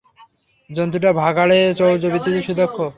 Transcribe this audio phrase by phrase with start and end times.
[0.69, 2.77] জন্তুটা ভাঁড়ারে চৌর্যবৃত্তিতে সুদক্ষ।